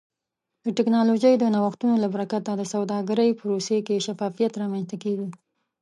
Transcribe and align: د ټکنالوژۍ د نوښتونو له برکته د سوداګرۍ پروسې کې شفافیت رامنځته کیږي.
د 0.65 0.67
ټکنالوژۍ 0.77 1.33
د 1.37 1.45
نوښتونو 1.53 1.95
له 2.03 2.07
برکته 2.15 2.51
د 2.55 2.63
سوداګرۍ 2.73 3.29
پروسې 3.39 3.77
کې 3.87 4.03
شفافیت 4.07 4.53
رامنځته 4.61 4.95
کیږي. 5.03 5.27